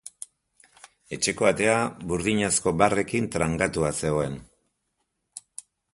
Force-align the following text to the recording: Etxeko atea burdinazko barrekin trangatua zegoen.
Etxeko 1.17 1.47
atea 1.49 1.75
burdinazko 2.13 2.73
barrekin 2.83 3.27
trangatua 3.37 3.93
zegoen. 4.03 4.43